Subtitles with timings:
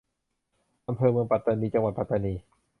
[0.87, 2.33] อำเภอเมืองปัตตานี จังหวัดปัตตานี